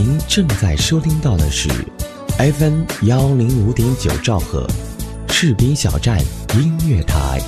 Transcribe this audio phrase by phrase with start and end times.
[0.00, 1.68] 您正在收听到的是
[2.38, 4.64] FM 幺零五点九兆赫，
[5.28, 6.20] 士兵小站
[6.54, 7.40] 音乐台。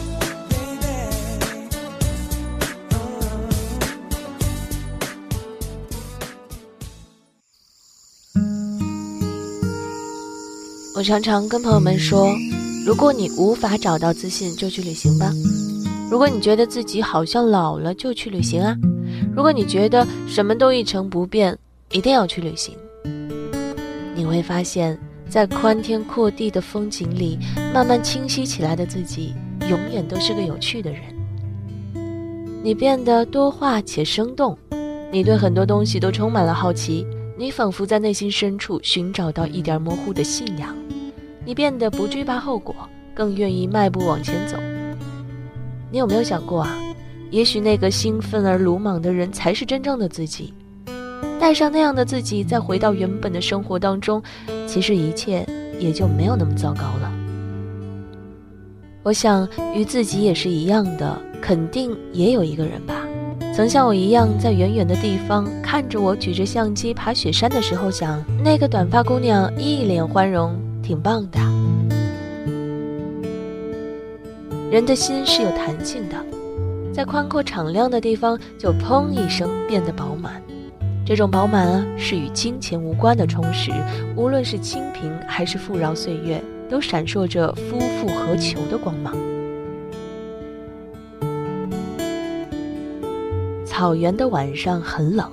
[10.96, 12.35] 我常常跟朋友们说，
[12.85, 15.30] 如果你无法找到自信，就去旅行吧。
[16.10, 18.77] 如果你觉得自己好像老了，就去旅行啊。
[19.37, 21.56] 如果你觉得什么都一成不变，
[21.92, 22.76] 一定要去旅行。
[24.14, 24.98] 你会发现，
[25.28, 27.38] 在宽天阔地的风景里，
[27.74, 29.34] 慢慢清晰起来的自己，
[29.68, 31.02] 永远都是个有趣的人。
[32.62, 34.56] 你变得多话且生动，
[35.10, 37.04] 你对很多东西都充满了好奇，
[37.36, 40.76] 你仿佛在内心深处寻找到一点模糊的信仰。
[41.45, 42.74] 你变得不惧怕后果，
[43.14, 44.56] 更愿意迈步往前走。
[45.90, 46.78] 你有没有想过啊？
[47.30, 50.54] 也许那个兴奋而鲁莽的人才是真正的自己。
[51.40, 54.23] 带上那样的自己，再回到原本的生活当中，
[54.66, 55.45] 其实一切
[55.78, 57.10] 也就没有那么糟糕了。
[59.02, 62.95] 我想，与自己也是一样的，肯定也有一个人吧，
[63.54, 71.41] 曾像我一样，在远远的地方看着我举着相机爬雪山的时候，想那个短发姑娘一脸欢容，挺棒的。
[74.70, 76.17] 人的心是有弹性的，
[76.93, 80.41] 在宽阔敞亮的地方，就砰一声变得饱满。
[81.11, 83.72] 这种饱满啊，是与金钱无关的充实，
[84.14, 89.12] 无论是清贫还是富饶岁月，都闪烁着夫复何求的光芒。
[93.66, 95.28] 草原的晚上很冷，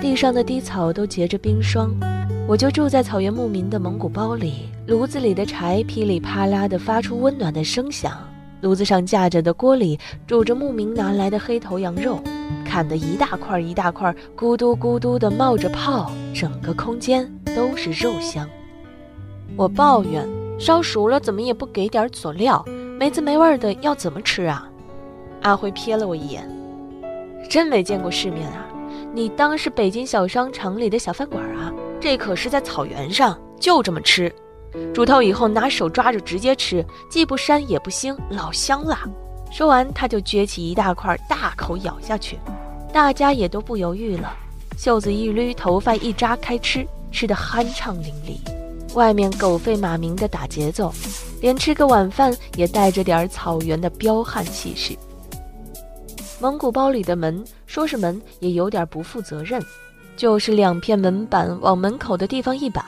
[0.00, 1.90] 地上的低草都结着冰霜，
[2.48, 8.14] 我就住在草原牧民的蒙古包里，炉子里的柴噼里啪啦地发出温暖的声响，
[8.62, 12.18] 炉子上架着的锅里煮着牧民拿来的黑头羊肉。
[12.76, 18.46] 砍的一大块一大块，咕嘟咕嘟的冒着泡，整个空间都是肉香。
[19.56, 20.28] 我抱怨
[20.60, 22.62] 烧熟了怎么也不给点佐料，
[23.00, 24.68] 没滋没味的要怎么吃啊？
[25.40, 26.46] 阿辉瞥了我一眼，
[27.48, 28.66] 真没见过世面啊！
[29.10, 31.72] 你当是北京小商场里的小饭馆啊？
[31.98, 34.30] 这可是在草原上，就这么吃，
[34.92, 38.98] 煮透以后拿手抓着直接吃，既不膻也不腥，老香了。
[39.50, 42.38] 说完，他就撅起一大块，大口咬下去。
[42.96, 44.34] 大家也都不犹豫了，
[44.78, 48.38] 袖子一捋，头发一扎，开吃，吃得酣畅淋漓。
[48.94, 50.90] 外面狗吠马鸣的打节奏，
[51.42, 54.96] 连吃个晚饭也带着点草原的彪悍气势。
[56.40, 59.62] 蒙古包里的门，说是门也有点不负责任，
[60.16, 62.82] 就是两片门板往门口的地方一摆，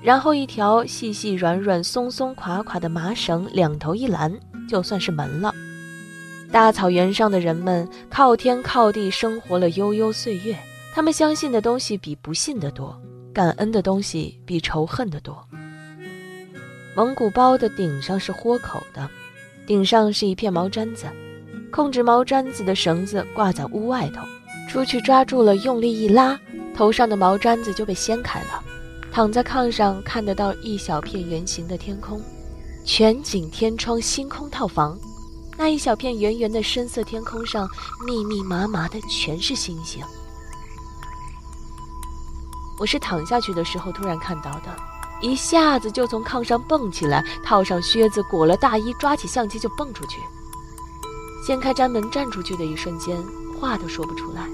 [0.00, 4.34] 然后一条细细软软、松松垮垮的麻绳两头一拦，
[4.66, 5.52] 就算是门了。
[6.52, 10.54] 大草原上的人们靠天靠地生活了悠悠岁月，
[10.94, 12.94] 他们相信的东西比不信的多，
[13.32, 15.42] 感恩的东西比仇恨的多。
[16.94, 19.08] 蒙古包的顶上是豁口的，
[19.66, 21.06] 顶上是一片毛毡子，
[21.70, 24.20] 控制毛毡子的绳子挂在屋外头，
[24.68, 26.38] 出去抓住了，用力一拉，
[26.76, 28.62] 头上的毛毡子就被掀开了。
[29.10, 32.20] 躺在炕上看得到一小片圆形的天空，
[32.84, 34.98] 全景天窗星空套房。
[35.56, 37.68] 那一小片圆圆的深色天空上，
[38.06, 40.02] 密密麻麻的全是星星。
[42.80, 44.76] 我是躺下去的时候突然看到的，
[45.20, 50.20] 一下子就从炕上蹦起来，套上靴子，裹了大衣，抓起相机就蹦出去。
[51.46, 53.16] 掀开毡门站出去的一瞬间，
[53.60, 54.48] 话都说不出来。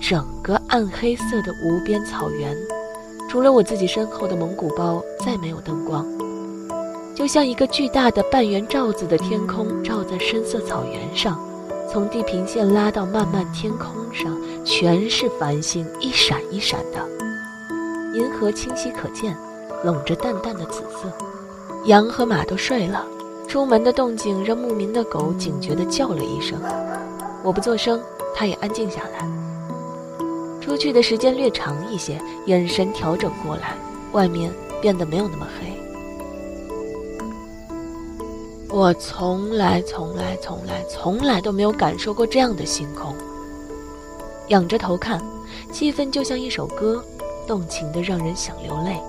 [0.00, 2.56] 整个暗黑色的无边草原，
[3.28, 6.06] 除了我自己身后的蒙古包，再没有灯光。
[7.18, 11.36] 就像一个巨大的半圆罩子的天空罩在深色草原上，
[11.90, 14.32] 从地平线拉到漫漫天空上，
[14.64, 17.04] 全是繁星，一闪一闪的。
[18.16, 19.36] 银河清晰可见，
[19.82, 21.12] 笼着淡淡的紫色。
[21.86, 23.04] 羊和马都睡了，
[23.48, 26.56] 出门的动静让牧民的狗警觉地叫了一声。
[27.42, 28.00] 我不作声，
[28.32, 29.28] 它也安静下来。
[30.60, 33.74] 出去的时间略长一些，眼神调整过来，
[34.12, 35.76] 外面变得没有那么黑。
[38.70, 43.14] 我从来、从来、从来、从来都没有感受过这样的星空。
[44.48, 45.22] 仰着头看，
[45.72, 47.02] 气氛就像一首歌，
[47.46, 49.00] 动情的让人想流泪。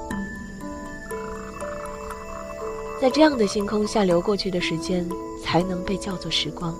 [3.01, 5.07] 在这样的星空下流过去的时间，
[5.44, 6.73] 才能被叫做时光。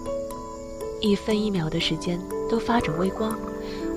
[1.02, 3.38] 一分一秒的时间都发着微光。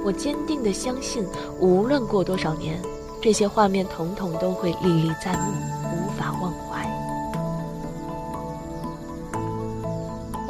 [0.04, 1.24] 我坚定的相信，
[1.60, 2.80] 无论过多少年，
[3.20, 5.52] 这些画面统统都会历历在目，
[5.92, 6.71] 无法忘怀。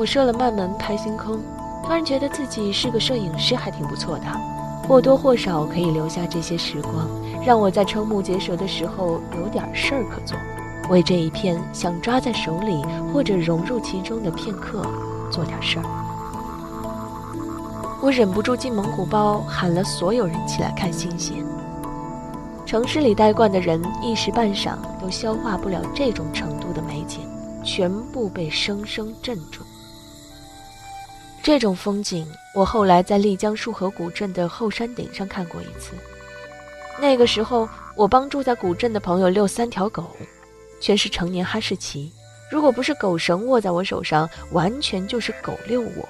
[0.03, 1.39] 我设了慢门拍星空，
[1.85, 4.25] 突然觉得自己是个摄影师，还挺不错的。
[4.89, 7.09] 或多或少可以留下这些时光，
[7.47, 10.37] 让我在瞠目结舌的时候有点事儿可做，
[10.91, 14.85] 为这一片想抓在手里或者融入其中的片刻
[15.31, 15.85] 做点事儿。
[18.03, 21.47] 我忍不住进蒙古包喊了所有人起来看星星。
[22.67, 27.21] 城市里待惯的人一时半晌都消化不了这种程度的美景，
[27.63, 29.63] 全部被生生镇住。
[31.43, 32.25] 这种风景，
[32.55, 35.93] 我后来在丽江束河古镇的后山顶上看过一次。
[37.01, 40.17] 那个时候，我帮住在古镇的朋友遛三条狗，
[40.81, 42.13] 全是成年哈士奇。
[42.49, 46.09] 如果不是狗绳握在我手上，完全就是狗遛我。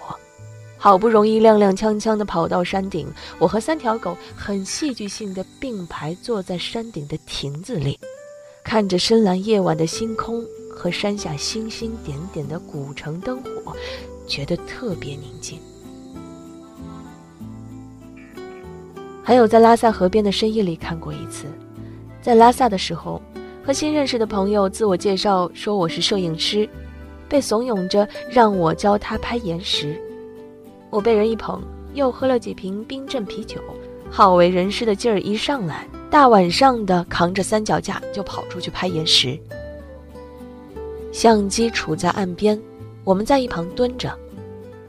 [0.76, 7.98] 好不容易踉踉跄跄地跑到山顶，我和三条狗很戏剧性地并排坐在山顶的亭子里，
[8.62, 13.74] 看着深蓝夜晚的星空和山下星星点点的古城灯火。
[14.26, 15.58] 觉得特别宁静。
[19.24, 21.46] 还有在拉萨河边的深夜里看过一次，
[22.20, 23.22] 在拉萨的时候，
[23.64, 26.68] 和新认识的朋友自我介绍说我是摄影师，
[27.28, 29.96] 被怂恿着让我教他拍岩石。
[30.90, 31.62] 我被人一捧，
[31.94, 33.60] 又喝了几瓶冰镇啤酒，
[34.10, 39.38] 好为人师的劲儿一上来，大晚上的扛着三脚架就跑出去拍岩石。
[41.12, 42.60] 相机杵在岸边。
[43.04, 44.16] 我们在一旁蹲着，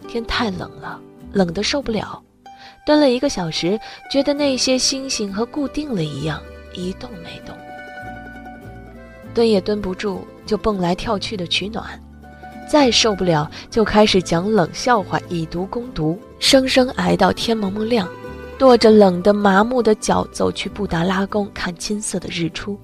[0.08, 1.00] 天太冷了，
[1.32, 2.22] 冷得受不了。
[2.86, 3.80] 蹲了一个小时，
[4.12, 6.42] 觉得那些星星和固定了一样，
[6.74, 7.56] 一动没动。
[9.34, 12.00] 蹲也蹲不住，就蹦来跳去的取暖。
[12.70, 18.08] 再受不了，就开始讲冷笑话以毒攻毒，生生挨到天蒙蒙亮，
[18.58, 22.78] 跺着冷的麻木的脚走去布达拉宫看金色的日出。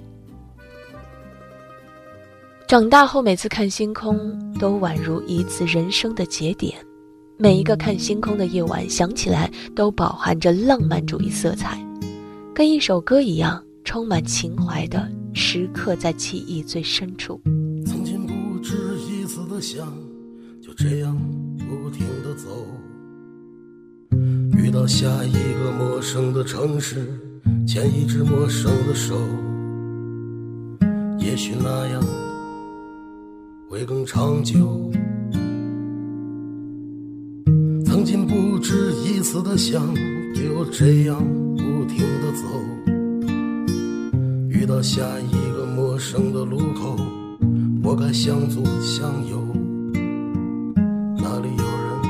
[2.70, 4.16] 长大后，每次看星空
[4.60, 6.72] 都宛如一次人生的节点，
[7.36, 11.84] 每一个看星空的夜晚，想起来都饱含着浪漫主义色彩，
[12.54, 17.42] 跟一首歌一样，充满情怀的时刻在记忆最深处。
[17.88, 19.92] 曾经不止一次的想，
[20.62, 21.20] 就这样
[21.58, 22.68] 不停的走，
[24.56, 27.20] 遇到下一个陌生的城市，
[27.66, 29.16] 牵一只陌生的手，
[31.18, 32.19] 也许那样。
[33.70, 34.92] 会更长久。
[37.86, 39.94] 曾经不止一次的想，
[40.34, 41.24] 就这样
[41.56, 42.42] 不停的走。
[44.50, 46.98] 遇到下一个陌生的路口，
[47.84, 49.38] 我该向左向右？
[51.16, 52.02] 哪里有人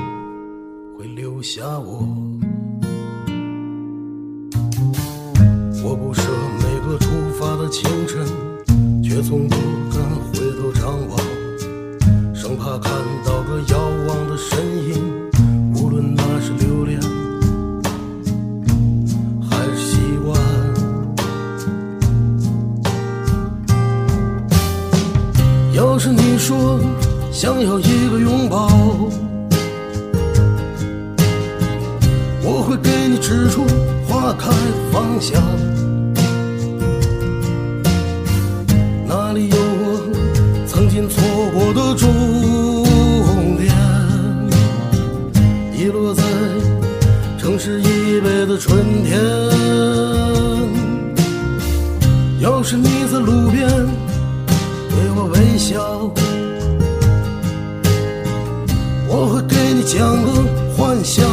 [0.98, 2.08] 会留下我？
[5.84, 6.22] 我不舍
[6.60, 8.26] 每个出发的清晨，
[9.04, 9.56] 却从不
[32.52, 33.64] 我会给你指出
[34.08, 34.50] 花开
[34.92, 35.40] 方向。
[39.08, 40.00] 哪里有我
[40.66, 41.22] 曾经错
[41.54, 42.10] 过的终？
[43.56, 43.72] 点，
[45.78, 46.24] 遗落在
[47.38, 49.20] 城市以北的春天。
[52.40, 53.70] 要是你在路边
[54.90, 56.12] 对我微笑，
[59.08, 60.32] 我会给你讲个
[60.76, 61.26] 幻想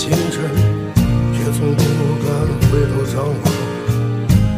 [0.00, 0.16] 清晨
[1.34, 1.82] 却从不
[2.24, 2.26] 敢
[2.70, 3.44] 回头张望，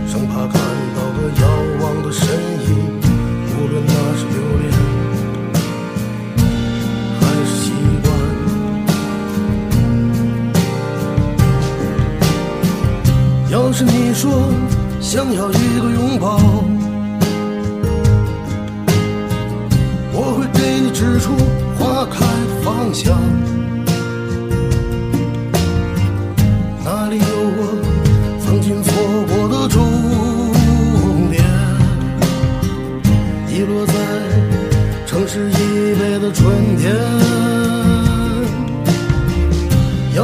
[0.06, 0.54] 生怕看
[0.94, 1.42] 到个遥
[1.80, 2.22] 望的身
[2.68, 2.68] 影，
[3.48, 4.64] 无论那是留恋。
[7.18, 7.66] 还是习
[8.04, 8.06] 惯。
[13.50, 14.30] 要是你说
[15.00, 16.71] 想要一个拥抱。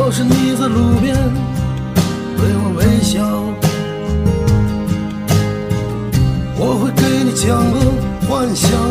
[0.08, 1.14] 要是你在路边
[2.38, 3.20] 对我微笑，
[6.56, 7.78] 我会给你讲个
[8.26, 8.87] 幻想。